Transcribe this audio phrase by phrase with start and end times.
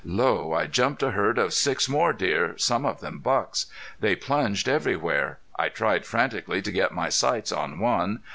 [0.03, 0.51] Lo!
[0.51, 3.67] I jumped a herd of six more deer, some of them bucks.
[3.99, 5.37] They plunged everywhere.
[5.59, 8.23] I tried frantically to get my sights on one.